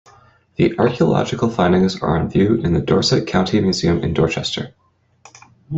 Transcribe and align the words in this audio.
The 0.55 0.75
archaeological 0.79 1.47
findings 1.51 2.01
are 2.01 2.17
on 2.17 2.27
view 2.27 2.55
in 2.55 2.73
the 2.73 2.81
Dorset 2.81 3.27
County 3.27 3.61
Museum 3.61 3.99
in 3.99 4.15
Dorchester. 4.15 4.73